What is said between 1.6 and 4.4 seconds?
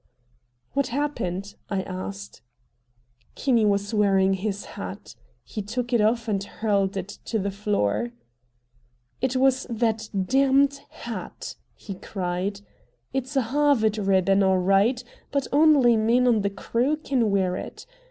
I asked. Kinney was wearing